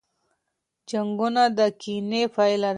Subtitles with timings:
[0.89, 2.69] جنګونه د کینې پایله ده.